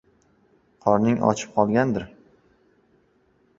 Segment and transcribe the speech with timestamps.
[0.85, 2.09] Qorning ochib qolgandir?